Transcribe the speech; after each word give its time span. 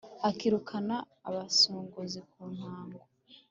Akirukana 0.29 0.95
abasongozi 1.27 2.19
ku 2.29 2.41
ntango 2.53 2.99